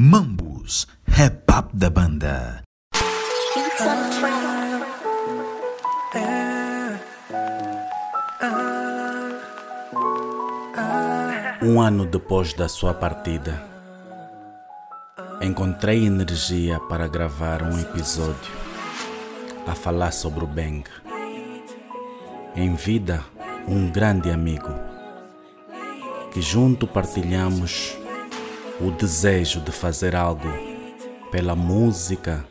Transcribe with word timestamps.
Mambus, 0.00 0.86
rap 1.08 1.42
up 1.50 1.76
da 1.76 1.90
banda. 1.90 2.62
Um 11.60 11.80
ano 11.80 12.06
depois 12.06 12.52
da 12.52 12.68
sua 12.68 12.94
partida, 12.94 13.60
encontrei 15.40 16.06
energia 16.06 16.78
para 16.78 17.08
gravar 17.08 17.64
um 17.64 17.76
episódio 17.80 18.52
a 19.66 19.74
falar 19.74 20.12
sobre 20.12 20.44
o 20.44 20.46
Bang. 20.46 20.84
Em 22.54 22.72
vida, 22.76 23.24
um 23.66 23.90
grande 23.90 24.30
amigo, 24.30 24.72
que 26.30 26.40
junto 26.40 26.86
partilhamos 26.86 27.98
o 28.80 28.90
desejo 28.90 29.60
de 29.60 29.72
fazer 29.72 30.14
algo 30.14 30.48
pela 31.30 31.54
música 31.54 32.44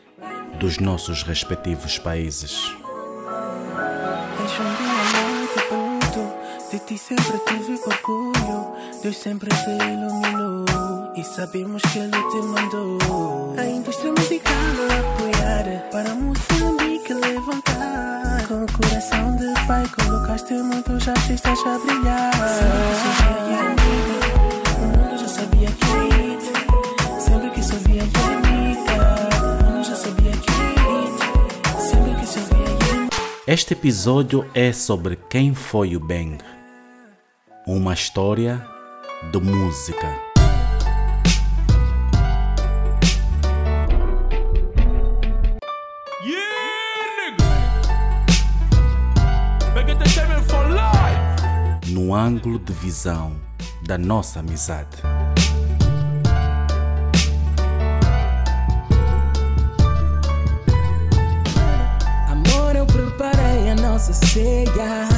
dos 0.58 0.78
nossos 0.78 1.22
respectivos 1.22 1.98
países. 1.98 2.74
Deixa 4.38 4.62
um 4.62 4.74
dia 4.74 4.90
à 4.90 5.04
noite 5.22 5.60
bruto 5.68 6.32
De 6.70 6.78
ti 6.80 6.98
sempre 6.98 7.38
tive 7.46 7.78
orgulho 7.86 8.72
Deus 9.02 9.16
sempre 9.16 9.50
te 9.50 9.70
iluminou 9.70 10.64
E 11.16 11.24
sabemos 11.24 11.82
que 11.82 11.98
Ele 11.98 12.10
te 12.30 12.36
mandou 12.42 12.98
A 13.58 13.64
indústria 13.64 14.12
musical 14.12 14.54
a 14.54 15.00
apoiar 15.00 15.90
Para 15.90 16.14
Moçambique 16.14 17.12
levantar. 17.12 18.46
Com 18.46 18.64
o 18.64 18.72
coração 18.72 19.36
de 19.36 19.52
pai 19.66 19.84
Colocaste 19.88 20.54
muitos 20.54 21.08
artistas 21.08 21.58
a 21.66 21.78
brilhar. 21.78 22.32
Sempre 22.32 22.78
que 22.88 22.94
sofria 23.02 23.60
amiga 23.60 24.27
Este 33.50 33.72
episódio 33.72 34.44
é 34.52 34.74
sobre 34.74 35.16
quem 35.16 35.54
foi 35.54 35.96
o 35.96 36.00
Bang. 36.00 36.36
Uma 37.66 37.94
história 37.94 38.62
de 39.32 39.40
música. 39.40 40.06
Yeah, 46.22 46.58
no 51.86 52.14
ângulo 52.14 52.58
de 52.58 52.74
visão 52.74 53.40
da 53.82 53.96
nossa 53.96 54.40
amizade. 54.40 54.98
Nossa 64.08 64.26
ceia. 64.26 65.08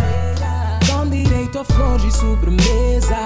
Com 0.89 1.09
direito 1.09 1.61
a 1.61 1.65
flores 1.65 2.05
e 2.05 2.19
sobremesa. 2.19 3.17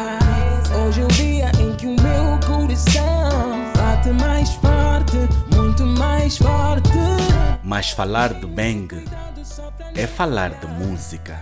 Hoje 0.86 1.00
é 1.00 1.04
o 1.04 1.08
dia 1.08 1.52
em 1.58 1.74
que 1.76 1.86
o 1.86 1.96
meu 2.00 2.38
coração 2.46 3.72
Bate 3.76 4.10
mais 4.10 4.50
forte, 4.54 5.16
muito 5.54 5.86
mais 5.86 6.36
forte. 6.36 6.90
Mas 7.62 7.90
falar 7.90 8.34
de 8.34 8.46
Bang 8.46 9.04
é 9.94 10.06
falar 10.06 10.50
de 10.50 10.66
música. 10.66 11.40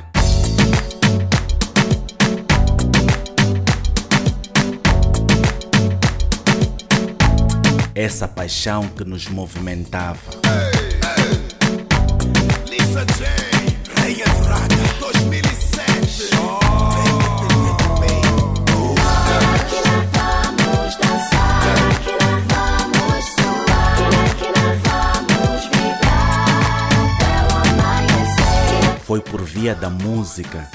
Essa 7.94 8.26
paixão 8.26 8.88
que 8.88 9.04
nos 9.04 9.28
movimentava. 9.28 10.18
Lisa 12.68 13.04
J, 13.04 13.51
Foi 29.12 29.20
por 29.20 29.42
via 29.42 29.74
da 29.74 29.90
música 29.90 30.66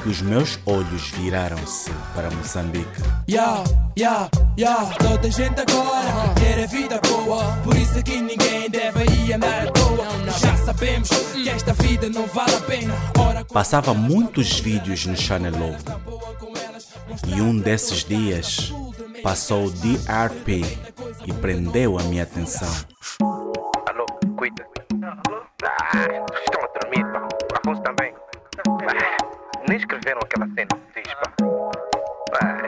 que 0.00 0.08
os 0.08 0.22
meus 0.22 0.60
olhos 0.64 1.10
viraram-se 1.10 1.90
para 2.14 2.30
Moçambique. 2.30 3.02
Ya, 3.28 3.64
ya, 3.98 4.30
ya, 4.56 4.76
toda 4.96 5.28
gente 5.28 5.60
agora 5.60 6.32
quer 6.38 6.62
a 6.62 6.66
vida 6.68 7.00
boa. 7.00 7.42
Por 7.64 7.76
isso 7.76 7.98
aqui 7.98 8.20
ninguém 8.20 8.70
deve 8.70 9.02
ir 9.06 9.32
andar 9.32 9.66
à 9.66 9.72
toa. 9.72 10.06
Já 10.38 10.56
sabemos 10.58 11.08
que 11.08 11.48
esta 11.48 11.72
vida 11.72 12.08
não 12.08 12.28
vale 12.28 12.54
a 12.54 12.60
pena. 12.60 12.94
Ora, 13.18 13.44
Passava 13.44 13.92
muitos 13.92 14.60
vídeos 14.60 15.04
no 15.06 15.16
Channel 15.16 15.58
Logo. 15.58 16.00
E 17.26 17.40
um 17.40 17.58
desses 17.58 18.04
dias 18.04 18.72
passou 19.20 19.64
o 19.64 19.70
DRP 19.72 20.64
e 21.26 21.32
prendeu 21.40 21.98
a 21.98 22.04
minha 22.04 22.22
atenção. 22.22 22.70
Alô, 23.20 24.06
cuida. 24.36 24.64
Ah, 25.02 26.20
aquela 30.18 30.46
cena. 30.54 30.68
Ah, 32.40 32.62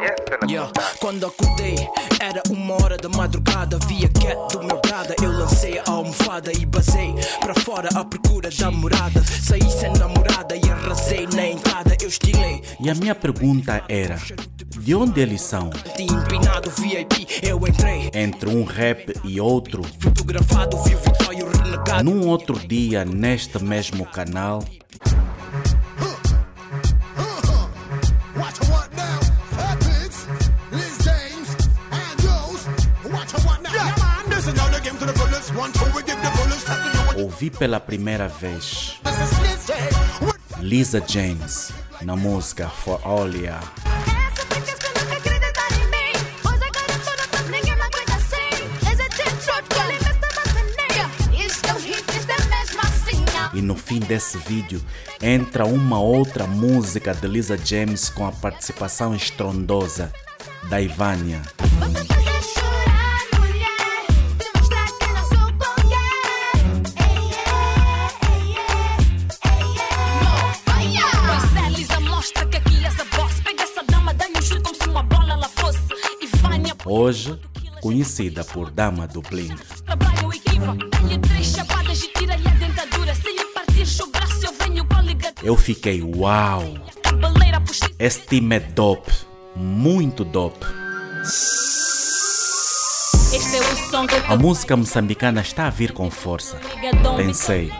não 0.46 0.72
dá. 0.72 0.82
Quando 1.00 1.26
acordei, 1.26 1.76
era 2.20 2.42
uma 2.50 2.74
hora 2.82 2.96
da 2.96 3.08
madrugada. 3.08 3.78
Vi 3.86 4.04
a 4.04 4.08
cat 4.08 4.56
do 4.56 4.64
meu 4.64 4.80
brada. 4.80 5.14
Eu 5.22 5.30
lancei 5.32 5.78
a 5.78 5.90
almofada 5.90 6.52
e 6.52 6.66
basei 6.66 7.14
para 7.40 7.54
fora 7.60 7.88
à 7.94 8.04
procura 8.04 8.50
da 8.50 8.70
morada. 8.70 9.22
Saí 9.22 9.70
sem 9.70 9.92
namorada 9.94 10.56
e 10.56 10.70
arrasei 10.70 11.26
na 11.34 11.46
entrada. 11.46 11.96
Eu 12.00 12.08
estilei. 12.08 12.62
E 12.80 12.90
a 12.90 12.94
minha 12.94 13.14
pergunta 13.14 13.82
era: 13.88 14.18
de 14.78 14.94
onde 14.94 15.20
eles 15.20 15.42
são? 15.42 15.70
Empinado 15.98 16.70
VIP, 16.70 17.26
eu 17.42 17.58
entrei. 17.66 18.10
Entre 18.14 18.48
um 18.48 18.64
rap 18.64 19.12
e 19.24 19.40
outro, 19.40 19.82
Fotografado, 20.00 20.76
vi 20.82 20.94
o 20.94 20.98
Vitório 20.98 21.48
renegado. 21.48 22.04
num 22.04 22.26
outro 22.28 22.58
dia 22.58 23.04
neste 23.04 23.62
mesmo 23.62 24.04
canal, 24.06 24.62
me 50.04 50.10
estava 50.10 50.42
ceneia. 50.52 51.44
Isto 51.44 51.66
é 51.66 51.72
um 51.72 51.78
hit, 51.78 52.04
isto 52.16 52.30
é 52.30 52.44
mesmo 52.48 52.80
assim. 52.80 53.24
E 53.54 53.60
no 53.60 53.74
fim 53.74 53.98
desse 53.98 54.38
vídeo 54.38 54.80
entra 55.20 55.66
uma 55.66 55.98
outra 55.98 56.46
música 56.46 57.12
de 57.12 57.26
Lisa 57.26 57.58
James 57.58 58.08
com 58.08 58.24
a 58.24 58.30
participação 58.30 59.16
estrondosa 59.16 60.12
da 60.70 60.80
Ivânia. 60.80 61.42
Hoje 76.94 77.40
conhecida 77.80 78.44
por 78.44 78.70
Dama 78.70 79.06
do 79.06 79.22
Bling. 79.22 79.56
eu 85.42 85.56
fiquei 85.56 86.02
uau! 86.02 86.74
Esse 87.98 88.20
time 88.20 88.56
é 88.56 88.60
dope, 88.60 89.10
muito 89.56 90.22
dope. 90.22 90.66
É 93.32 94.30
A 94.30 94.36
música 94.36 94.76
moçambicana 94.76 95.40
está 95.40 95.68
a 95.68 95.70
vir 95.70 95.92
com 95.92 96.10
força. 96.10 96.60
Pensei. 97.16 97.72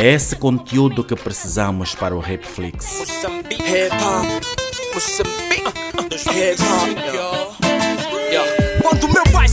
É 0.00 0.06
esse 0.14 0.34
conteúdo 0.36 1.04
que 1.04 1.14
precisamos 1.14 1.94
para 1.94 2.16
o 2.16 2.18
Rapflix. 2.18 2.98
Moçambique, 4.94 5.58
hip 6.24 7.37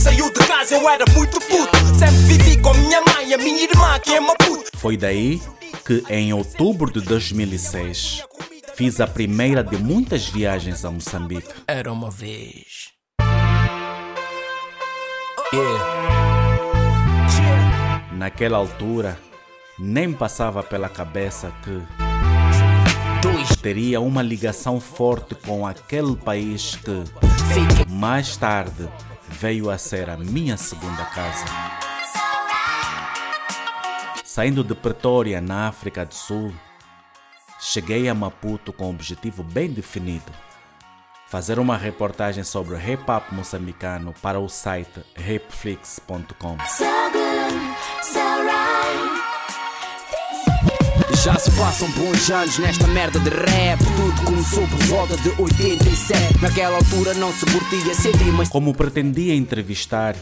saiu 0.06 0.32
de 0.32 0.46
casa, 0.46 0.74
eu 0.76 0.88
era 0.88 1.04
muito 1.12 1.40
puto. 1.40 1.76
Sempre 1.98 2.38
vivi 2.38 2.62
com 2.62 2.72
minha 2.74 3.00
mãe 3.00 3.28
e 3.28 3.34
a 3.34 3.38
minha 3.38 3.64
irmã, 3.64 3.98
que 3.98 4.14
é 4.14 4.20
uma 4.20 4.36
puta. 4.36 4.70
Foi 4.76 4.96
daí 4.96 5.42
que, 5.84 6.04
em 6.08 6.32
outubro 6.32 6.92
de 6.92 7.00
2006, 7.00 8.22
fiz 8.76 9.00
a 9.00 9.06
primeira 9.06 9.64
de 9.64 9.76
muitas 9.76 10.28
viagens 10.28 10.84
a 10.84 10.90
Moçambique. 10.90 11.48
Era 11.66 11.92
uma 11.92 12.10
vez. 12.10 12.94
Naquela 18.12 18.58
altura, 18.58 19.18
nem 19.78 20.12
passava 20.12 20.62
pela 20.62 20.88
cabeça 20.88 21.52
que 21.64 21.82
teria 23.60 24.00
uma 24.00 24.22
ligação 24.22 24.78
forte 24.80 25.34
com 25.34 25.66
aquele 25.66 26.14
país 26.16 26.76
que 26.76 27.90
mais 27.90 28.36
tarde 28.36 28.88
veio 29.36 29.70
a 29.70 29.76
ser 29.76 30.08
a 30.08 30.16
minha 30.16 30.56
segunda 30.56 31.04
casa. 31.04 31.44
Saindo 34.24 34.64
de 34.64 34.74
Pretória, 34.74 35.40
na 35.40 35.68
África 35.68 36.04
do 36.04 36.14
Sul, 36.14 36.52
cheguei 37.60 38.08
a 38.08 38.14
Maputo 38.14 38.72
com 38.72 38.86
um 38.86 38.90
objetivo 38.90 39.42
bem 39.42 39.70
definido: 39.70 40.32
fazer 41.28 41.58
uma 41.58 41.76
reportagem 41.76 42.44
sobre 42.44 42.74
o 42.74 42.80
hip 42.80 43.08
hop 43.10 43.30
moçambicano 43.32 44.14
para 44.22 44.40
o 44.40 44.48
site 44.48 45.04
hipflix.com. 45.16 46.56
So. 46.66 46.96
Já 51.14 51.38
se 51.38 51.50
passam 51.52 51.90
bons 51.92 52.30
anos 52.30 52.58
nesta 52.58 52.86
merda 52.88 53.18
de 53.20 53.30
rap. 53.30 53.78
Tudo 53.78 54.24
começou 54.24 54.66
por 54.68 54.78
volta 54.86 55.16
de 55.16 55.28
87. 55.40 56.42
Naquela 56.42 56.76
altura 56.76 57.14
não 57.14 57.32
se 57.32 57.46
curtia 57.46 57.94
CD, 57.94 58.24
mas 58.32 58.48
Como 58.48 58.74
pretendia 58.74 59.34
entrevistar 59.34 60.16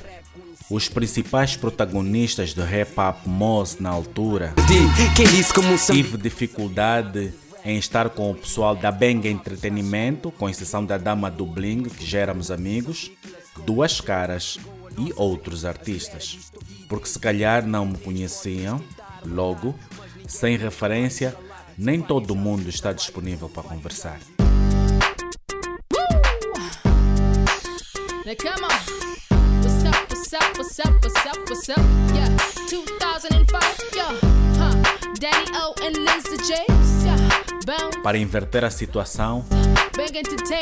os 0.70 0.88
principais 0.88 1.56
protagonistas 1.56 2.54
do 2.54 2.62
hip 2.62 2.92
hop 2.98 3.26
Moz 3.26 3.78
na 3.78 3.90
altura, 3.90 4.54
tive 5.92 6.16
dificuldade 6.16 7.34
em 7.64 7.78
estar 7.78 8.10
com 8.10 8.30
o 8.30 8.34
pessoal 8.34 8.76
da 8.76 8.92
Bang 8.92 9.26
Entretenimento, 9.26 10.30
com 10.30 10.48
exceção 10.48 10.84
da 10.84 10.98
Dama 10.98 11.30
do 11.30 11.46
Bling, 11.46 11.84
que 11.84 12.04
já 12.04 12.18
éramos 12.18 12.50
amigos, 12.50 13.10
Duas 13.64 14.00
Caras 14.00 14.58
e 14.98 15.12
outros 15.16 15.64
artistas. 15.64 16.38
Porque 16.88 17.08
se 17.08 17.18
calhar 17.18 17.66
não 17.66 17.86
me 17.86 17.98
conheciam, 17.98 18.82
logo, 19.24 19.74
sem 20.26 20.56
referência, 20.56 21.34
nem 21.76 22.00
todo 22.00 22.34
mundo 22.34 22.68
está 22.68 22.92
disponível 22.92 23.48
para 23.48 23.62
conversar. 23.62 24.18
Now 28.26 28.34
come 28.36 28.64
on. 28.64 29.04
What's 29.62 29.84
up, 29.84 30.08
what's 30.08 30.32
up, 30.32 30.58
what's 30.58 30.78
up, 30.80 31.04
what's 31.04 31.26
up, 31.26 31.38
what's 31.50 31.68
up? 31.68 31.78
Yeah, 32.14 32.28
2005, 32.68 33.62
yeah. 33.94 34.18
Huh. 34.56 34.72
Danny 35.20 35.50
O 35.56 35.74
and 35.84 35.96
Lisa 35.98 36.36
James, 36.38 37.04
yeah. 37.04 37.18
Bound, 37.66 38.02
Para 38.02 38.16
inverter 38.16 38.64
a 38.64 38.70
situação. 38.70 39.44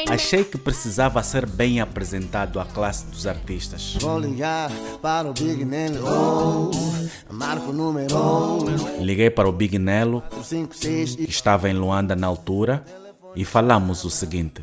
Achei 0.09 0.45
que 0.45 0.59
precisava 0.59 1.23
ser 1.23 1.47
bem 1.47 1.81
apresentado 1.81 2.61
à 2.61 2.65
classe 2.65 3.07
dos 3.07 3.27
artistas. 3.27 3.97
Vou 4.01 4.19
ligar 4.19 4.71
para 5.01 5.29
o 5.29 5.33
Big 5.33 5.65
Nene, 5.65 5.99
oh, 5.99 6.71
marco 7.33 7.71
o 7.71 7.73
número 7.73 8.15
Liguei 9.01 9.31
para 9.31 9.49
o 9.49 9.53
Big 9.53 9.79
Nelo, 9.79 10.23
56 10.43 11.17
que 11.17 11.31
estava 11.31 11.69
em 11.71 11.75
Luanda 11.75 12.15
na 12.15 12.27
altura, 12.27 12.85
e 13.35 13.45
falamos 13.45 14.05
o 14.05 14.11
seguinte: 14.11 14.63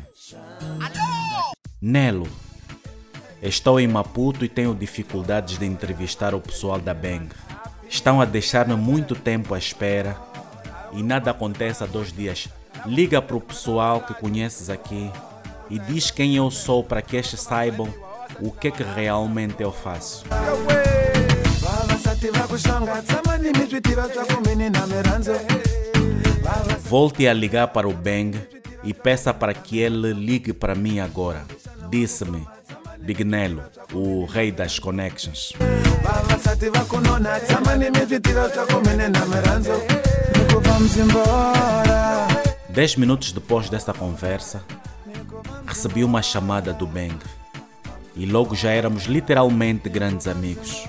Nelo, 1.80 2.28
estou 3.42 3.80
em 3.80 3.88
Maputo 3.88 4.44
e 4.44 4.48
tenho 4.48 4.74
dificuldades 4.74 5.58
de 5.58 5.66
entrevistar 5.66 6.34
o 6.34 6.40
pessoal 6.40 6.78
da 6.78 6.94
Bang. 6.94 7.28
Estão 7.88 8.20
a 8.20 8.24
deixar-me 8.24 8.76
muito 8.76 9.16
tempo 9.16 9.52
à 9.52 9.58
espera 9.58 10.16
e 10.92 11.02
nada 11.02 11.32
acontece 11.32 11.82
há 11.82 11.86
dois 11.86 12.12
dias. 12.12 12.48
Liga 12.86 13.20
para 13.20 13.36
o 13.36 13.40
pessoal 13.40 14.00
que 14.00 14.14
conheces 14.14 14.70
aqui 14.70 15.10
e 15.68 15.78
diz 15.78 16.10
quem 16.10 16.36
eu 16.36 16.50
sou 16.50 16.82
para 16.82 17.02
que 17.02 17.16
estes 17.16 17.40
saibam 17.40 17.92
o 18.40 18.50
que, 18.50 18.70
que 18.70 18.82
realmente 18.82 19.62
eu 19.62 19.72
faço. 19.72 20.24
Volte 26.80 27.28
a 27.28 27.32
ligar 27.32 27.68
para 27.68 27.88
o 27.88 27.92
Bang 27.92 28.38
e 28.82 28.94
peça 28.94 29.32
para 29.32 29.54
que 29.54 29.78
ele 29.78 30.12
ligue 30.12 30.52
para 30.52 30.74
mim 30.74 31.00
agora. 31.00 31.44
Disse-me, 31.90 32.46
Big 32.98 33.24
Nelo, 33.24 33.62
o 33.92 34.24
rei 34.24 34.50
das 34.50 34.78
connections. 34.78 35.52
Dez 42.72 42.94
minutos 42.94 43.32
depois 43.32 43.68
dessa 43.68 43.92
conversa, 43.92 44.62
recebi 45.66 46.04
uma 46.04 46.22
chamada 46.22 46.72
do 46.72 46.86
Bang 46.86 47.18
e 48.14 48.24
logo 48.24 48.54
já 48.54 48.70
éramos 48.70 49.04
literalmente 49.04 49.88
grandes 49.88 50.28
amigos. 50.28 50.84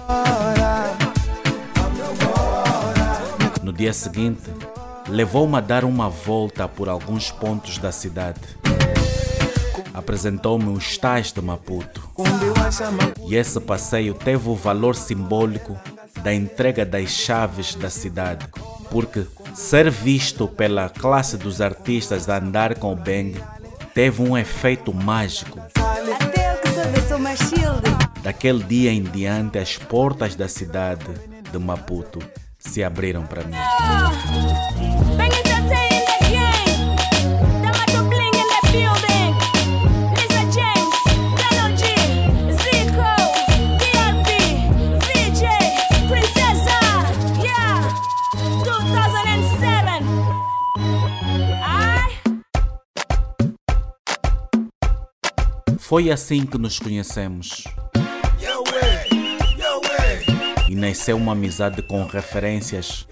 No 3.63 3.73
dia 3.73 3.91
seguinte, 3.93 4.43
levou-me 5.07 5.57
a 5.57 5.59
dar 5.59 5.83
uma 5.83 6.07
volta 6.07 6.67
por 6.67 6.87
alguns 6.87 7.31
pontos 7.31 7.79
da 7.79 7.91
cidade. 7.91 8.41
Apresentou-me 9.91 10.69
os 10.69 10.97
tais 10.97 11.31
de 11.31 11.41
Maputo. 11.41 12.09
E 13.27 13.35
esse 13.35 13.59
passeio 13.59 14.13
teve 14.13 14.47
o 14.47 14.55
valor 14.55 14.95
simbólico 14.95 15.79
da 16.23 16.31
entrega 16.31 16.85
das 16.85 17.09
chaves 17.09 17.73
da 17.73 17.89
cidade, 17.89 18.45
porque 18.91 19.25
ser 19.53 19.89
visto 19.89 20.47
pela 20.47 20.89
classe 20.89 21.37
dos 21.37 21.61
artistas 21.61 22.27
andar 22.29 22.75
com 22.75 22.93
o 22.93 22.95
Bang 22.95 23.35
teve 23.93 24.21
um 24.21 24.37
efeito 24.37 24.93
mágico. 24.93 25.59
Daquele 28.23 28.63
dia 28.63 28.91
em 28.91 29.03
diante, 29.03 29.57
as 29.57 29.77
portas 29.77 30.35
da 30.35 30.47
cidade 30.47 31.05
de 31.51 31.57
Maputo 31.57 32.19
se 32.59 32.83
abriram 32.83 33.23
para 33.23 33.43
mim. 33.43 33.55
Foi 55.91 56.09
assim 56.09 56.45
que 56.45 56.57
nos 56.57 56.79
conhecemos. 56.79 57.65
E 60.69 60.73
nasceu 60.73 61.17
uma 61.17 61.33
amizade 61.33 61.81
com 61.81 62.05
referências 62.05 63.05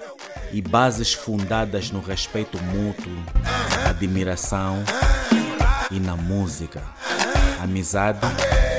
e 0.53 0.61
bases 0.61 1.13
fundadas 1.13 1.91
no 1.91 1.99
respeito 1.99 2.57
mútuo, 2.63 3.11
admiração 3.85 4.81
e 5.91 5.99
na 5.99 6.15
música. 6.15 6.81
Amizade 7.61 8.21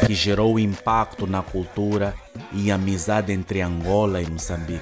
que 0.07 0.15
gerou 0.15 0.59
impacto 0.59 1.27
na 1.27 1.43
cultura 1.43 2.15
e 2.55 2.73
amizade 2.73 3.35
entre 3.35 3.61
Angola 3.61 4.23
e 4.23 4.31
Moçambique. 4.31 4.81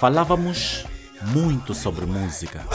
Falávamos 0.00 0.84
muito 1.28 1.74
sobre 1.74 2.06
música. 2.06 2.66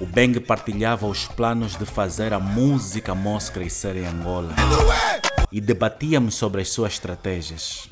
O 0.00 0.06
Beng 0.06 0.40
partilhava 0.40 1.06
os 1.06 1.26
planos 1.26 1.76
de 1.76 1.84
fazer 1.84 2.32
a 2.32 2.40
música 2.40 3.14
Mos 3.14 3.50
crescer 3.50 3.96
em 3.96 4.06
Angola 4.06 4.54
e 5.50 5.60
debatíamos 5.60 6.34
sobre 6.34 6.62
as 6.62 6.70
suas 6.70 6.94
estratégias. 6.94 7.88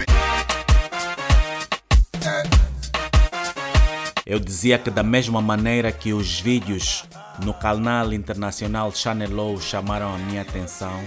Eu 4.25 4.41
dizia 4.41 4.77
que 4.79 4.91
da 4.91 5.05
mesma 5.05 5.41
maneira 5.41 5.93
que 5.93 6.13
os 6.13 6.41
vídeos 6.41 7.05
no 7.45 7.55
canal 7.55 8.13
internacional 8.13 8.91
Channel 8.93 9.39
O 9.39 9.61
chamaram 9.61 10.15
a 10.15 10.19
minha 10.19 10.43
atenção, 10.43 11.01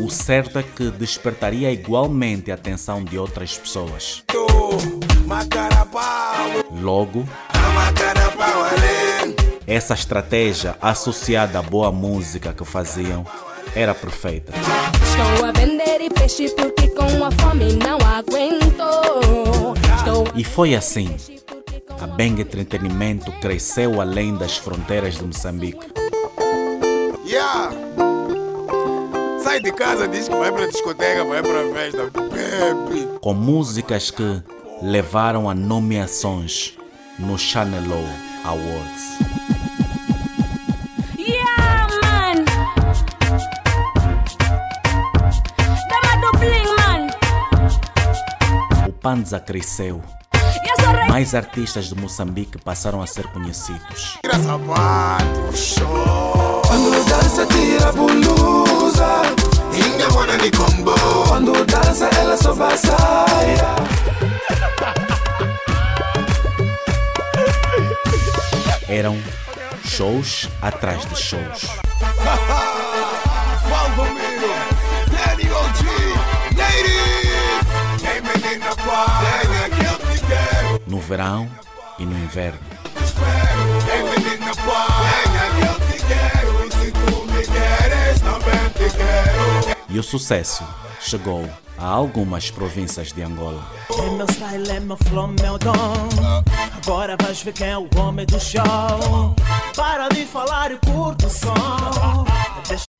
o 0.00 0.10
certo 0.10 0.58
é 0.58 0.62
que 0.62 0.90
despertaria 0.90 1.72
igualmente 1.72 2.50
a 2.50 2.54
atenção 2.54 3.02
de 3.02 3.18
outras 3.18 3.58
pessoas. 3.58 4.22
Logo, 6.80 7.24
essa 9.66 9.94
estratégia 9.94 10.76
associada 10.80 11.58
à 11.58 11.62
boa 11.62 11.90
música 11.90 12.52
que 12.52 12.64
faziam 12.64 13.24
era 13.74 13.94
perfeita. 13.94 14.52
Estou 14.52 15.46
a 15.46 15.52
vender 15.52 16.00
e 16.00 16.10
peixe 16.10 16.48
porque 16.50 16.88
com 16.88 17.24
a 17.24 17.30
fome 17.30 17.72
não 17.74 17.98
aguento. 17.98 18.84
Estou 19.98 20.28
E 20.34 20.44
foi 20.44 20.74
assim. 20.74 21.16
A 22.00 22.06
Bang 22.06 22.40
Entretenimento 22.40 23.32
cresceu 23.40 24.00
além 24.00 24.34
das 24.34 24.56
fronteiras 24.56 25.16
de 25.16 25.24
Moçambique. 25.24 25.86
Yeah! 27.24 27.70
Sai 29.42 29.60
de 29.60 29.72
casa, 29.72 30.06
diz 30.06 30.28
que 30.28 30.34
vai 30.34 30.52
pra 30.52 30.66
discoteca, 30.66 31.24
vai 31.24 31.42
pra 31.42 31.72
festa. 31.72 32.10
Bebe! 32.10 33.14
com 33.24 33.32
músicas 33.32 34.10
que 34.10 34.42
levaram 34.84 35.48
a 35.48 35.54
nomeações 35.54 36.74
no 37.18 37.38
Chanelo 37.38 38.04
Awards. 38.44 39.18
O 48.86 48.92
Panza 48.92 49.40
cresceu. 49.40 50.02
Mais 51.08 51.34
artistas 51.34 51.86
de 51.86 51.94
Moçambique 51.94 52.58
passaram 52.58 53.00
a 53.00 53.06
ser 53.06 53.26
conhecidos. 53.28 54.18
Quando 56.66 57.08
dança, 57.08 57.46
tira 57.46 57.90
blusa. 57.92 59.03
Shows 70.24 70.48
atrás 70.62 71.04
de 71.06 71.16
shows. 71.16 71.62
No 80.86 81.00
verão 81.00 81.50
e 81.98 82.04
no 82.04 82.16
inverno. 82.16 82.58
E 89.88 89.98
o 89.98 90.02
sucesso 90.02 90.64
chegou 91.04 91.48
a 91.76 91.86
algumas 91.86 92.50
províncias 92.50 93.12
de 93.12 93.22
Angola. 93.22 93.62
É 93.98 94.10
meu 94.10 94.26
style, 94.28 94.70
é 94.70 94.80
meu 94.80 94.96
flow, 94.96 95.28
meu 95.28 95.58
dom. 95.58 95.74
Agora 96.82 97.16
vais 97.20 97.42
ver 97.42 97.52
quem 97.52 97.68
é 97.68 97.78
o 97.78 97.88
homem 97.98 98.24
do 98.26 98.40
show. 98.40 98.62
Para 99.76 100.08
de 100.08 100.24
falar 100.24 100.72
e 100.72 100.78
curto 100.78 101.26
o 101.26 101.30
som. 101.30 102.24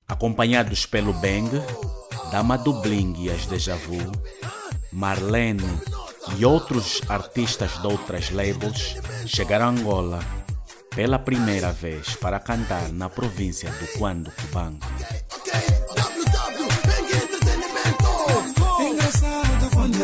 Acompanhados 0.07 0.85
pelo 0.87 1.13
Bang, 1.15 1.51
Dama 2.31 2.59
do 2.59 2.75
Bling 2.75 3.15
e 3.19 3.31
as 3.31 3.47
Deja 3.47 3.77
Vu, 3.77 4.13
Marlene 4.93 5.63
e 6.37 6.45
outros 6.45 7.01
artistas 7.09 7.81
de 7.81 7.87
outras 7.87 8.31
labels 8.31 8.97
chegaram 9.27 9.67
a 9.67 9.69
Angola 9.71 10.21
pela 10.95 11.19
primeira 11.19 11.73
vez 11.73 12.15
para 12.17 12.39
cantar 12.39 12.93
na 12.93 13.09
província 13.09 13.71
do 13.71 13.99
Quando 13.99 14.31
Cubango. 14.31 14.87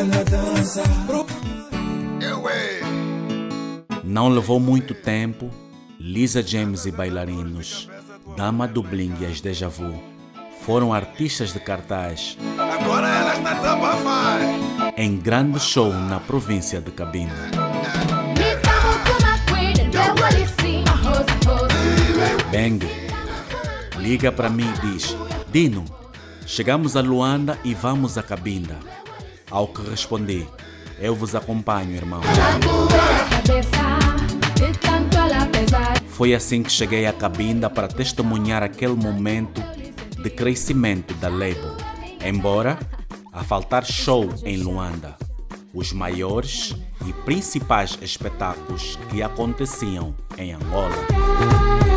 Ela 0.01 0.23
dança. 0.23 0.81
Não 4.03 4.29
levou 4.29 4.59
muito 4.59 4.95
tempo, 4.95 5.51
Lisa 5.99 6.41
James 6.41 6.87
e 6.87 6.91
bailarinos, 6.91 7.87
Dama 8.35 8.67
do 8.67 8.81
Bling 8.81 9.13
e 9.19 9.27
as 9.27 9.39
Deja 9.39 9.69
Vu 9.69 9.93
foram 10.65 10.91
artistas 10.91 11.53
de 11.53 11.59
cartaz 11.59 12.35
Agora 12.57 13.07
ela 13.07 13.33
está 13.35 14.93
em 14.97 15.17
grande 15.17 15.59
show 15.59 15.93
na 15.93 16.19
província 16.19 16.81
de 16.81 16.89
Cabinda. 16.89 17.51
Bang 22.51 22.89
liga 23.99 24.31
para 24.31 24.49
mim 24.49 24.67
e 24.67 24.93
diz: 24.93 25.15
Dino, 25.51 25.85
chegamos 26.47 26.95
a 26.95 27.01
Luanda 27.01 27.59
e 27.63 27.75
vamos 27.75 28.17
a 28.17 28.23
Cabinda. 28.23 28.79
Ao 29.51 29.67
que 29.67 29.87
respondi: 29.87 30.47
Eu 30.99 31.13
vos 31.13 31.35
acompanho, 31.35 31.95
irmão. 31.95 32.21
Foi 36.07 36.33
assim 36.33 36.63
que 36.63 36.71
cheguei 36.71 37.05
a 37.05 37.13
Cabinda 37.13 37.69
para 37.69 37.87
testemunhar 37.87 38.63
aquele 38.63 38.95
momento 38.95 39.61
de 40.21 40.29
crescimento 40.29 41.13
da 41.15 41.27
label. 41.27 41.75
Embora 42.25 42.79
a 43.33 43.43
faltar 43.43 43.85
show 43.85 44.29
em 44.45 44.57
Luanda, 44.57 45.17
os 45.73 45.91
maiores 45.91 46.75
e 47.05 47.13
principais 47.25 47.97
espetáculos 48.01 48.97
que 49.09 49.23
aconteciam 49.23 50.15
em 50.37 50.53
Angola. 50.53 51.90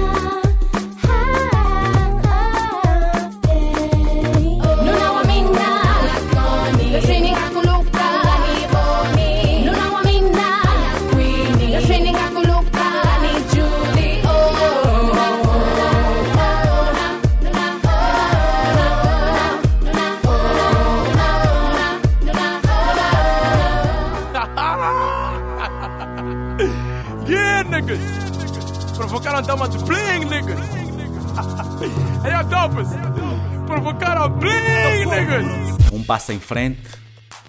Passo 36.04 36.32
em 36.32 36.40
frente 36.40 36.82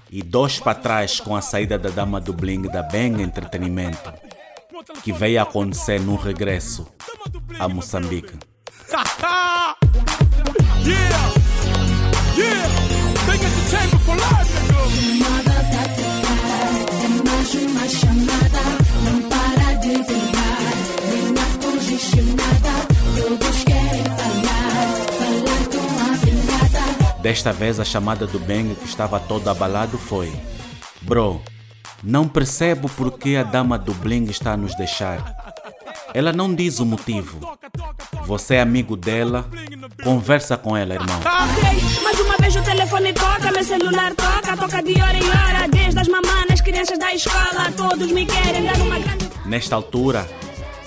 e 0.09 0.21
dois 0.21 0.59
para 0.59 0.75
trás 0.75 1.19
com 1.19 1.35
a 1.35 1.41
saída 1.41 1.77
da 1.77 1.89
dama 1.89 2.21
do 2.21 2.33
bling 2.33 2.63
da 2.63 2.81
Bang 2.83 3.21
Entretenimento, 3.21 4.13
que 5.03 5.12
veio 5.12 5.39
a 5.39 5.43
acontecer 5.43 6.00
no 6.00 6.15
regresso 6.15 6.88
a 7.59 7.67
Moçambique. 7.67 8.38
yeah. 10.85 11.25
Desta 27.25 27.51
vez 27.51 27.79
a 27.79 27.84
chamada 27.84 28.27
do 28.27 28.38
Bang 28.38 28.75
que 28.75 28.86
estava 28.86 29.20
todo 29.20 29.50
abalado 29.50 29.98
foi 29.98 30.32
Bro, 31.01 31.41
não 32.03 32.27
percebo 32.27 32.88
por 32.88 33.17
que 33.17 33.36
a 33.36 33.41
dama 33.41 33.79
do 33.79 33.96
bling 33.96 34.25
está 34.25 34.51
a 34.51 34.58
nos 34.58 34.75
deixar. 34.75 35.55
Ela 36.13 36.32
não 36.32 36.53
diz 36.53 36.79
o 36.79 36.86
motivo. 36.86 37.58
Você 38.27 38.53
é 38.53 38.62
amigo 38.62 38.96
dela, 38.96 39.50
conversa 40.03 40.55
com 40.55 40.77
ela, 40.77 40.94
irmão. 40.94 41.17
Ok, 41.17 42.03
mais 42.03 42.20
uma 42.20 42.38
vez 42.38 42.55
o 42.58 42.62
telefone 42.62 43.12
toca, 43.12 43.51
meu 43.51 43.63
celular 43.63 44.13
toca, 44.13 44.55
toca 44.55 44.84
de 44.84 45.01
hora 45.01 45.17
em 45.17 45.27
hora. 45.27 45.67
Desde 45.67 46.00
as 46.00 46.08
mamães, 46.08 46.62
crianças 46.62 47.00
da 47.00 47.12
escola, 47.12 47.72
todos 47.75 48.12
me 48.12 48.27
querem 48.27 48.65
dar 48.65 48.77
uma 48.77 49.00
grande. 49.00 49.32
Nesta 49.48 49.75
altura, 49.75 50.29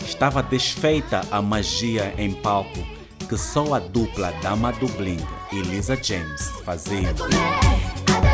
estava 0.06 0.40
desfeita 0.40 1.20
a 1.32 1.42
magia 1.42 2.14
em 2.16 2.30
palco 2.32 2.97
que 3.28 3.36
só 3.36 3.74
a 3.74 3.78
dupla 3.78 4.32
Dama 4.42 4.72
do 4.72 4.88
Bling 4.88 5.24
e 5.52 5.60
Lisa 5.60 5.94
James 6.02 6.50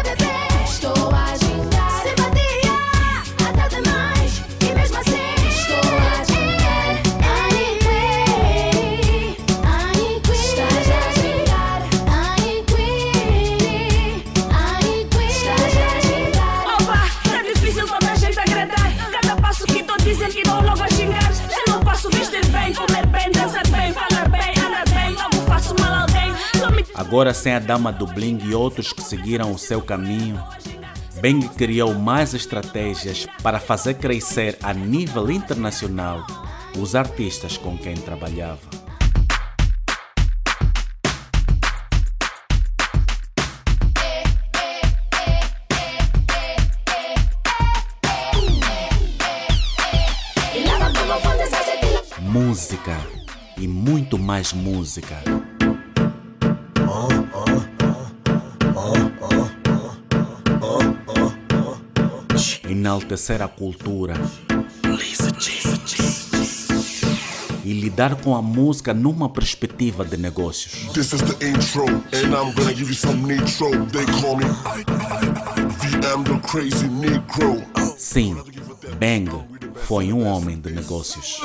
bebê, 0.02 0.30
estou 0.64 1.10
a 1.10 1.83
Agora, 26.94 27.34
sem 27.34 27.52
a 27.52 27.58
Dama 27.58 27.92
do 27.92 28.06
Bling 28.06 28.38
e 28.44 28.54
outros 28.54 28.92
que 28.92 29.02
seguiram 29.02 29.50
o 29.50 29.58
seu 29.58 29.82
caminho, 29.82 30.40
Bang 31.20 31.48
criou 31.50 31.92
mais 31.94 32.34
estratégias 32.34 33.26
para 33.42 33.58
fazer 33.58 33.94
crescer 33.94 34.56
a 34.62 34.72
nível 34.72 35.30
internacional 35.30 36.24
os 36.78 36.94
artistas 36.94 37.56
com 37.56 37.76
quem 37.76 37.96
trabalhava. 37.96 38.60
Música 52.20 52.96
e 53.56 53.66
muito 53.66 54.18
mais 54.18 54.52
música. 54.52 55.53
Enaltecer 62.84 63.40
a 63.40 63.48
cultura 63.48 64.12
e 67.64 67.72
lidar 67.72 68.14
com 68.16 68.36
a 68.36 68.42
música 68.42 68.92
numa 68.92 69.26
perspectiva 69.26 70.04
de 70.04 70.18
negócios. 70.18 70.74
Intro, 71.40 71.86
and 72.12 72.34
I'm 72.34 72.52
gonna 72.52 72.74
give 72.74 72.90
you 72.90 72.94
some 72.94 73.26
nitro. 73.26 73.70
They 73.86 74.04
call 74.20 74.36
me 74.36 74.44
VM 75.80 76.24
the 76.24 76.46
crazy 76.46 76.86
Negro. 76.88 77.62
Sim, 77.96 78.36
Bang 79.00 79.30
foi 79.86 80.12
um 80.12 80.26
homem 80.26 80.60
de 80.60 80.70
negócios. 80.70 81.40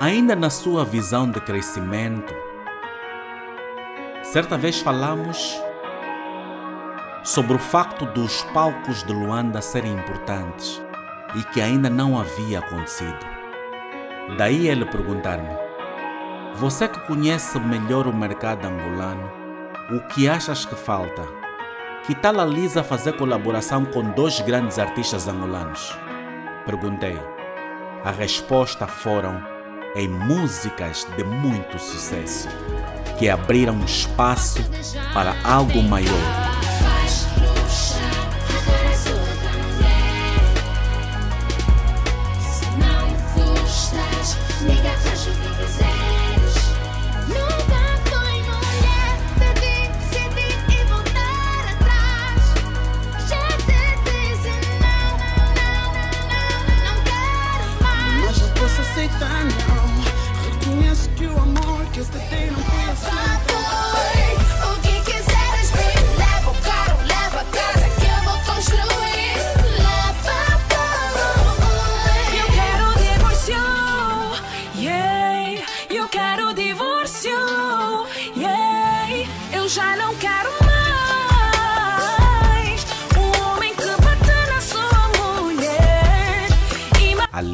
Ainda 0.00 0.34
na 0.34 0.50
sua 0.50 0.84
visão 0.84 1.30
de 1.30 1.40
crescimento, 1.40 2.49
certa 4.32 4.56
vez 4.56 4.80
falamos 4.80 5.60
sobre 7.24 7.56
o 7.56 7.58
facto 7.58 8.06
dos 8.06 8.44
palcos 8.54 9.02
de 9.02 9.12
Luanda 9.12 9.60
serem 9.60 9.92
importantes 9.92 10.80
e 11.34 11.42
que 11.52 11.60
ainda 11.60 11.90
não 11.90 12.16
havia 12.16 12.60
acontecido. 12.60 13.18
Daí 14.38 14.68
ele 14.68 14.84
perguntar-me: 14.86 15.50
Você 16.54 16.86
que 16.86 17.00
conhece 17.08 17.58
melhor 17.58 18.06
o 18.06 18.14
mercado 18.14 18.66
angolano, 18.66 19.28
o 19.90 20.00
que 20.06 20.28
achas 20.28 20.64
que 20.64 20.76
falta? 20.76 21.26
Que 22.06 22.14
tal 22.14 22.38
a 22.38 22.44
Lisa 22.44 22.84
fazer 22.84 23.14
colaboração 23.14 23.84
com 23.84 24.12
dois 24.12 24.40
grandes 24.40 24.78
artistas 24.78 25.26
angolanos? 25.26 25.92
Perguntei. 26.64 27.18
A 28.04 28.12
resposta 28.12 28.86
foram 28.86 29.42
em 29.96 30.08
músicas 30.08 31.04
de 31.16 31.24
muito 31.24 31.78
sucesso, 31.80 32.48
que 33.20 33.28
abriram 33.28 33.84
espaço 33.84 34.64
para 35.12 35.36
algo 35.44 35.82
maior. 35.82 36.39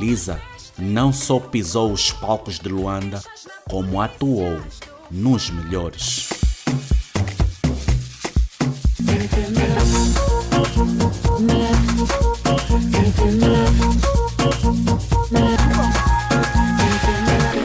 E 0.06 0.10
ma- 0.10 0.12
A 0.12 0.12
Lisa 0.12 0.40
não 0.78 1.12
só 1.12 1.40
pisou 1.40 1.90
os 1.92 2.12
palcos 2.12 2.60
de 2.60 2.68
Luanda, 2.68 3.20
como 3.68 4.00
atuou 4.00 4.60
nos 5.10 5.50
melhores. 5.50 6.28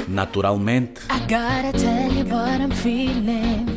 Naturalmente, 0.07 1.01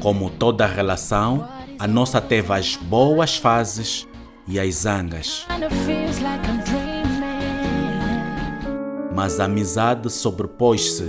como 0.00 0.30
toda 0.30 0.66
relação, 0.66 1.48
a 1.78 1.86
nossa 1.86 2.20
teve 2.20 2.52
as 2.52 2.76
boas 2.76 3.36
fases 3.36 4.06
e 4.46 4.58
as 4.58 4.74
zangas. 4.76 5.46
Mas 9.14 9.38
a 9.38 9.44
amizade 9.44 10.10
sobrepôs-se 10.10 11.08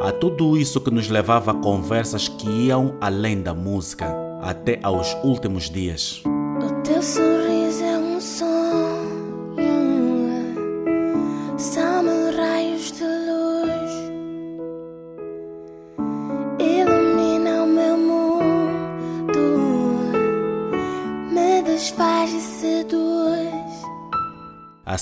a 0.00 0.10
tudo 0.10 0.56
isso 0.56 0.80
que 0.80 0.90
nos 0.90 1.08
levava 1.08 1.52
a 1.52 1.54
conversas 1.54 2.28
que 2.28 2.48
iam 2.48 2.96
além 3.00 3.40
da 3.40 3.54
música, 3.54 4.14
até 4.42 4.78
aos 4.82 5.14
últimos 5.22 5.70
dias. 5.70 6.22
O 6.26 6.82
teu 6.82 7.02
sorriso 7.02 7.63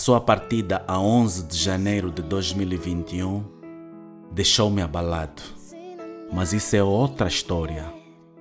sua 0.02 0.20
partida 0.20 0.84
a 0.88 0.98
11 0.98 1.46
de 1.46 1.56
janeiro 1.56 2.10
de 2.10 2.22
2021 2.22 3.44
deixou-me 4.32 4.82
abalado. 4.82 5.40
Mas 6.32 6.52
isso 6.52 6.74
é 6.74 6.82
outra 6.82 7.28
história, 7.28 7.84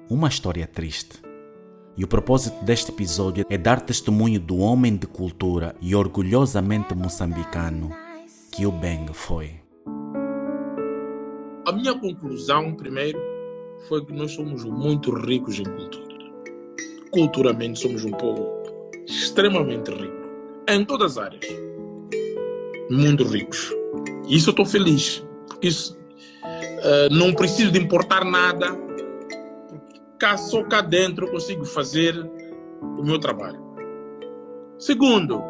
uma 0.10 0.28
história 0.28 0.66
triste. 0.66 1.22
E 1.96 2.04
o 2.04 2.08
propósito 2.08 2.66
deste 2.66 2.90
episódio 2.90 3.46
é 3.48 3.60
dar 3.60 3.80
testemunho 3.80 4.40
do 4.40 4.58
homem 4.58 4.96
de 4.98 5.06
cultura 5.06 5.76
e 5.80 5.94
orgulhosamente 5.94 6.96
moçambicano 6.96 7.92
que 8.52 8.66
o 8.66 8.72
Beng 8.72 9.14
foi. 9.14 9.52
A 11.68 11.72
minha 11.72 11.94
conclusão, 11.94 12.74
primeiro, 12.74 13.20
foi 13.88 14.04
que 14.04 14.14
nós 14.14 14.32
somos 14.32 14.66
muito 14.66 15.14
ricos 15.14 15.60
em 15.60 15.66
cultura. 15.66 16.26
Culturalmente, 17.12 17.80
somos 17.80 18.04
um 18.04 18.12
povo 18.14 18.50
extremamente 19.06 19.92
rico, 19.92 20.21
em 20.74 20.86
todas 20.86 21.18
as 21.18 21.26
áreas. 21.26 21.46
Muito 22.90 23.24
ricos. 23.24 23.72
E 24.28 24.38
isso 24.38 24.50
eu 24.50 24.52
estou 24.52 24.66
feliz. 24.66 25.26
Porque 25.48 25.68
isso, 25.68 25.98
eh, 26.44 27.10
não 27.12 27.34
preciso 27.34 27.72
de 27.72 27.80
importar 27.80 28.26
nada. 28.26 28.78
Cá, 30.20 30.38
só 30.38 30.64
cá 30.64 30.82
dentro 30.82 31.26
eu 31.26 31.32
consigo 31.32 31.66
fazer 31.66 32.16
o 32.82 33.04
meu 33.04 33.20
trabalho. 33.20 33.60
Segundo, 34.78 35.42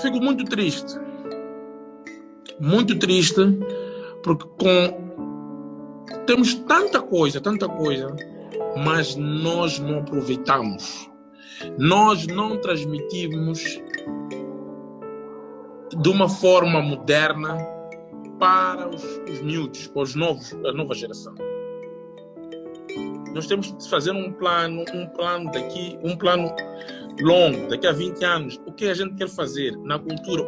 fico 0.00 0.20
muito 0.20 0.44
triste. 0.44 0.94
Muito 2.60 2.98
triste, 2.98 3.40
porque 4.22 4.44
com 4.58 5.08
temos 6.26 6.54
tanta 6.54 7.00
coisa, 7.00 7.40
tanta 7.40 7.68
coisa, 7.68 8.14
mas 8.84 9.16
nós 9.16 9.78
não 9.78 9.98
aproveitamos. 9.98 11.08
Nós 11.78 12.26
não 12.26 12.58
transmitimos 12.60 13.80
de 16.00 16.08
uma 16.08 16.28
forma 16.28 16.80
moderna 16.80 17.56
para 18.38 18.88
os, 18.88 19.02
os 19.28 19.40
miúdos, 19.42 19.88
para 19.88 20.02
os 20.02 20.14
novos, 20.14 20.52
a 20.52 20.72
nova 20.72 20.94
geração. 20.94 21.34
Nós 23.34 23.46
temos 23.46 23.76
de 23.76 23.88
fazer 23.88 24.12
um 24.12 24.32
plano, 24.32 24.84
um 24.94 25.06
plano 25.08 25.50
daqui, 25.50 25.98
um 26.02 26.16
plano 26.16 26.54
longo, 27.20 27.68
daqui 27.68 27.86
a 27.86 27.92
20 27.92 28.24
anos. 28.24 28.60
O 28.66 28.72
que 28.72 28.86
a 28.86 28.94
gente 28.94 29.14
quer 29.16 29.28
fazer 29.28 29.76
na 29.78 29.98
cultura? 29.98 30.44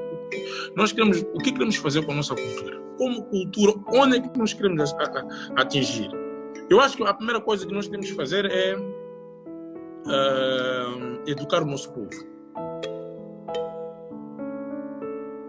Nós 0.77 0.93
queremos, 0.93 1.21
o 1.35 1.39
que 1.39 1.53
queremos 1.53 1.77
fazer 1.77 2.05
com 2.05 2.13
a 2.13 2.17
nossa 2.17 2.35
cultura? 2.35 2.81
Como 2.97 3.25
cultura, 3.25 3.75
onde 3.89 4.17
é 4.19 4.21
que 4.21 4.39
nós 4.39 4.53
queremos 4.53 4.95
atingir? 5.57 6.11
Eu 6.69 6.81
acho 6.81 6.97
que 6.97 7.03
a 7.03 7.15
primeira 7.15 7.41
coisa 7.41 7.67
que 7.67 7.73
nós 7.73 7.89
temos 7.89 8.11
que 8.11 8.15
fazer 8.15 8.45
é 8.47 8.77
ah, 10.07 11.23
educar 11.27 11.63
o 11.63 11.67
nosso 11.67 11.93
povo. 11.93 12.30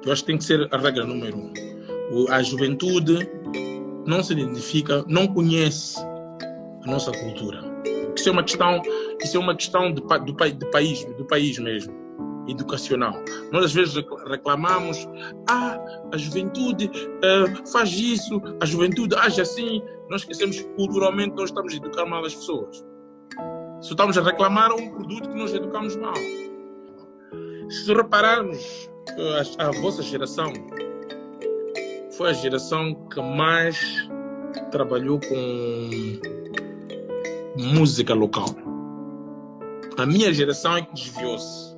Eu 0.05 0.11
acho 0.11 0.23
que 0.23 0.27
tem 0.27 0.37
que 0.37 0.43
ser 0.43 0.67
a 0.71 0.77
regra 0.77 1.05
número 1.05 1.37
um. 1.37 1.53
A 2.29 2.41
juventude 2.41 3.29
não 4.05 4.23
se 4.23 4.33
identifica, 4.33 5.03
não 5.07 5.27
conhece 5.27 5.97
a 5.99 6.85
nossa 6.91 7.11
cultura. 7.11 7.61
Isso 8.15 8.27
é 8.27 8.31
uma 8.31 8.43
questão, 8.43 8.81
isso 9.23 9.37
é 9.37 9.39
uma 9.39 9.55
questão 9.55 9.93
de, 9.93 10.01
do, 10.01 10.31
de 10.51 10.71
país, 10.71 11.05
do 11.05 11.25
país 11.25 11.57
mesmo, 11.59 11.93
educacional. 12.47 13.13
Nós 13.51 13.65
às 13.65 13.73
vezes 13.73 13.95
recla- 13.95 14.23
reclamamos, 14.27 15.07
ah, 15.49 15.79
a 16.11 16.17
juventude 16.17 16.91
eh, 17.23 17.45
faz 17.71 17.91
isso, 17.93 18.41
a 18.59 18.65
juventude 18.65 19.15
age 19.15 19.39
assim. 19.39 19.81
Nós 20.09 20.21
esquecemos 20.21 20.59
que 20.59 20.67
culturalmente 20.75 21.35
nós 21.35 21.49
estamos 21.49 21.73
a 21.73 21.77
educar 21.77 22.05
mal 22.05 22.25
as 22.25 22.35
pessoas. 22.35 22.83
Só 23.79 23.91
estamos 23.91 24.17
a 24.17 24.21
reclamar 24.21 24.73
um 24.73 24.89
produto 24.91 25.29
que 25.29 25.35
nós 25.37 25.53
educamos 25.53 25.95
mal. 25.95 26.13
Se 27.69 27.93
repararmos, 27.93 28.90
a, 29.57 29.67
a 29.67 29.71
vossa 29.71 30.01
geração 30.01 30.51
foi 32.17 32.29
a 32.29 32.33
geração 32.33 32.93
que 33.09 33.21
mais 33.21 33.77
trabalhou 34.71 35.19
com 35.19 35.89
música 37.57 38.13
local. 38.13 38.45
A 39.97 40.05
minha 40.05 40.33
geração 40.33 40.77
é 40.77 40.81
que 40.81 40.93
desviou-se. 40.93 41.75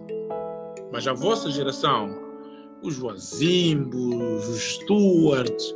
Mas 0.92 1.08
a 1.08 1.14
vossa 1.14 1.50
geração, 1.50 2.16
os 2.82 2.96
Joazimbos, 2.96 4.48
os 4.48 4.62
Stuarts, 4.76 5.74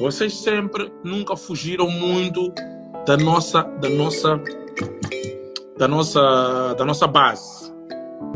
vocês 0.00 0.34
sempre 0.34 0.92
nunca 1.02 1.36
fugiram 1.36 1.90
muito 1.90 2.52
da 3.06 3.16
nossa, 3.16 3.62
da 3.62 3.88
nossa, 3.88 4.40
da 5.78 5.88
nossa, 5.88 6.74
da 6.74 6.84
nossa 6.84 7.06
base. 7.06 7.67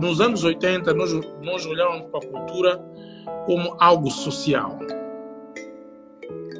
Nos 0.00 0.20
anos 0.20 0.44
80, 0.44 0.92
nós, 0.94 1.12
nós 1.42 1.66
para 1.66 2.18
a 2.18 2.26
cultura 2.26 2.84
como 3.46 3.76
algo 3.78 4.10
social. 4.10 4.78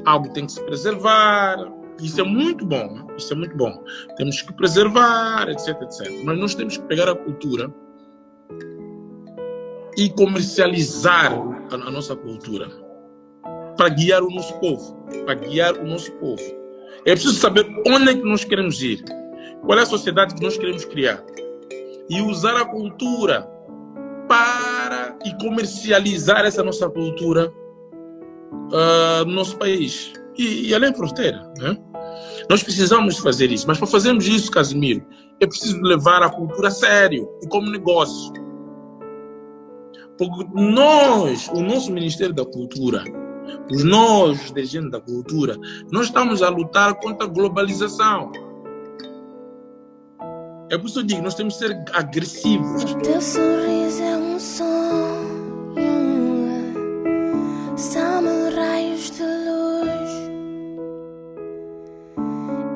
Algo 0.05 0.33
tem 0.33 0.47
que 0.47 0.53
se 0.53 0.65
preservar. 0.65 1.57
Isso 2.01 2.21
é 2.21 2.25
muito 2.25 2.67
bom. 2.67 2.93
né? 2.95 3.07
Isso 3.17 3.33
é 3.33 3.37
muito 3.37 3.57
bom. 3.57 3.83
Temos 4.17 4.43
que 4.43 4.53
preservar, 4.53 5.49
etc, 5.49 5.81
etc. 5.83 6.25
Mas 6.25 6.39
nós 6.39 6.55
temos 6.55 6.77
que 6.77 6.85
pegar 6.85 7.09
a 7.09 7.15
cultura 7.15 7.73
e 9.97 10.11
comercializar 10.11 11.33
a, 11.33 11.75
a 11.75 11.91
nossa 11.91 12.17
cultura 12.17 12.69
para 13.77 13.89
guiar 13.89 14.23
o 14.23 14.31
nosso 14.31 14.59
povo, 14.59 14.95
para 15.25 15.35
guiar 15.35 15.77
o 15.77 15.87
nosso 15.87 16.11
povo. 16.13 16.43
É 17.05 17.13
preciso 17.13 17.35
saber 17.35 17.67
onde 17.87 18.11
é 18.11 18.15
que 18.15 18.23
nós 18.23 18.45
queremos 18.45 18.83
ir, 18.83 19.05
qual 19.65 19.79
é 19.79 19.83
a 19.83 19.87
sociedade 19.87 20.35
que 20.35 20.43
nós 20.43 20.57
queremos 20.57 20.85
criar 20.85 21.23
e 22.13 22.21
usar 22.21 22.57
a 22.57 22.65
cultura 22.67 23.49
para 24.29 25.17
e 25.25 25.35
comercializar 25.43 26.45
essa 26.45 26.63
nossa 26.63 26.89
cultura 26.89 27.53
ah, 28.73 29.25
no 29.27 29.33
nosso 29.33 29.57
país 29.57 30.13
e, 30.37 30.69
e 30.69 30.75
além 30.75 30.95
fronteira. 30.95 31.51
Né? 31.59 31.77
Nós 32.51 32.63
precisamos 32.63 33.19
fazer 33.19 33.51
isso, 33.51 33.67
mas 33.67 33.79
para 33.79 33.87
fazermos 33.87 34.27
isso, 34.27 34.51
Casimiro, 34.51 35.03
é 35.41 35.47
preciso 35.47 35.81
levar 35.81 36.23
a 36.23 36.29
cultura 36.29 36.69
a 36.69 36.71
sério 36.71 37.29
e 37.43 37.49
como 37.49 37.71
negócio. 37.71 38.33
Porque 40.19 40.47
nós, 40.55 41.49
o 41.49 41.63
nosso 41.63 41.91
Ministério 41.91 42.35
da 42.35 42.45
Cultura, 42.45 43.03
os 43.73 43.83
nós, 43.83 44.53
dirigentes 44.53 44.91
da 44.91 45.01
cultura, 45.01 45.57
nós 45.91 46.07
estamos 46.07 46.43
a 46.43 46.51
lutar 46.51 46.95
contra 46.97 47.27
a 47.27 47.31
globalização. 47.31 48.31
É 50.73 50.79
por 50.79 50.87
isso 50.87 50.95
que 50.95 51.01
eu 51.01 51.05
digo, 51.05 51.21
nós 51.21 51.35
temos 51.35 51.59
que 51.59 51.67
ser 51.67 51.85
agressivos. 51.93 52.85
Teu 53.03 53.21
sorriso 53.21 54.03
é 54.03 54.17
um 54.17 54.41
sonho, 54.41 55.77
são 57.77 58.25
raios 58.57 59.11
de 59.11 59.23
luz, 59.23 60.11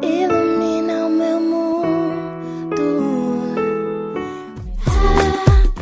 ilumina 0.02 1.06
o 1.06 1.10
meu 1.10 1.40
mundo. 1.40 2.82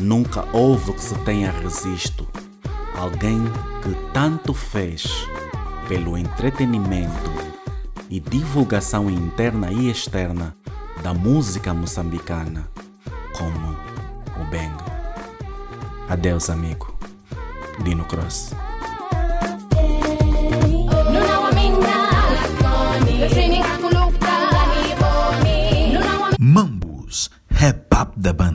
Nunca 0.00 0.44
houve 0.52 0.92
que 0.92 1.02
se 1.02 1.18
tenha 1.24 1.50
resisto 1.50 2.28
alguém 2.96 3.42
que 3.82 3.92
tanto 4.12 4.54
fez 4.54 5.04
pelo 5.88 6.16
entretenimento 6.16 7.32
e 8.08 8.20
divulgação 8.20 9.10
interna 9.10 9.72
e 9.72 9.90
externa 9.90 10.54
da 11.04 11.12
música 11.12 11.74
moçambicana 11.74 12.66
como 13.36 13.76
o 14.40 14.44
Bang. 14.50 14.74
Adeus, 16.08 16.48
amigo. 16.48 16.98
Dino 17.84 18.06
Cross. 18.06 18.54
Mambus, 26.38 27.30
rap 27.50 27.86
up 28.00 28.12
da 28.18 28.32
banda. 28.32 28.53